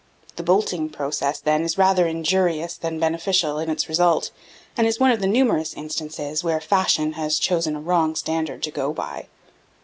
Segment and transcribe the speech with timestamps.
[0.35, 4.31] The "bolting" process, then, is rather injurious than beneficial in its result;
[4.75, 8.71] and is one of the numerous instances where fashion has chosen a wrong standard to
[8.71, 9.27] go by.